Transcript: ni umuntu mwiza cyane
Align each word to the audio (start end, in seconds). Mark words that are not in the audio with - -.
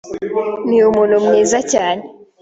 ni 0.67 0.77
umuntu 0.89 1.15
mwiza 1.25 1.57
cyane 1.71 2.03